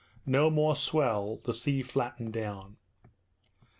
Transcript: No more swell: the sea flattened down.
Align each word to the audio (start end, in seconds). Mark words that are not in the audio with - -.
No 0.25 0.49
more 0.49 0.75
swell: 0.75 1.41
the 1.43 1.53
sea 1.53 1.83
flattened 1.83 2.33
down. 2.33 2.77